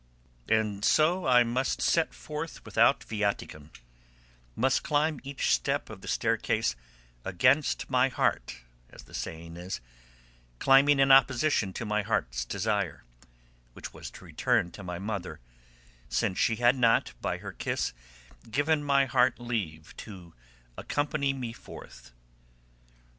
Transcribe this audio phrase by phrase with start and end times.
[0.49, 3.69] And so I must set forth without viaticum;
[4.55, 6.75] must climb each step of the staircase
[7.23, 9.79] 'against my heart,' as the saying is,
[10.57, 13.03] climbing in opposition to my heart's desire,
[13.73, 15.39] which was to return to my mother,
[16.09, 17.93] since she had not, by her kiss,
[18.49, 20.33] given my heart leave to
[20.77, 22.11] accompany me forth.